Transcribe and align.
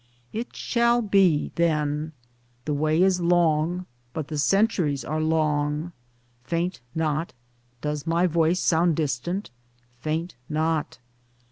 It 0.33 0.55
shall 0.55 1.03
be 1.03 1.51
then. 1.53 2.13
The 2.65 2.73
way 2.73 3.03
is 3.03 3.21
long 3.21 3.85
but 4.13 4.29
the 4.29 4.39
centuries 4.39 5.05
are 5.05 5.21
long. 5.21 5.91
Faint 6.43 6.81
not. 6.95 7.33
Does 7.81 8.07
my 8.07 8.25
voice 8.25 8.59
sound 8.59 8.95
distant? 8.95 9.51
Faint 9.99 10.33
not. 10.49 10.97